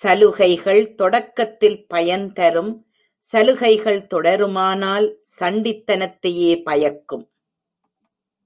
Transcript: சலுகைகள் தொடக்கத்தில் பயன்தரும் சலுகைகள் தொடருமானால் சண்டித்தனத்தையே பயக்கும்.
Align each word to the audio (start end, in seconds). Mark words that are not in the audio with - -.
சலுகைகள் 0.00 0.94
தொடக்கத்தில் 0.94 1.86
பயன்தரும் 1.94 2.70
சலுகைகள் 3.18 4.06
தொடருமானால் 4.06 5.08
சண்டித்தனத்தையே 5.38 6.62
பயக்கும். 6.62 7.26